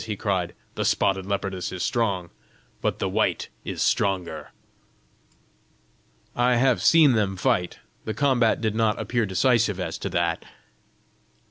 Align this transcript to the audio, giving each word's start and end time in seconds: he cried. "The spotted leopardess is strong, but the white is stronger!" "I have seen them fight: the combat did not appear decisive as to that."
he 0.05 0.15
cried. 0.15 0.55
"The 0.73 0.83
spotted 0.83 1.27
leopardess 1.27 1.71
is 1.71 1.83
strong, 1.83 2.31
but 2.81 2.97
the 2.97 3.07
white 3.07 3.49
is 3.63 3.83
stronger!" 3.83 4.49
"I 6.35 6.55
have 6.55 6.81
seen 6.81 7.11
them 7.13 7.37
fight: 7.37 7.77
the 8.05 8.15
combat 8.15 8.61
did 8.61 8.73
not 8.73 8.99
appear 8.99 9.27
decisive 9.27 9.79
as 9.79 9.99
to 9.99 10.09
that." 10.09 10.43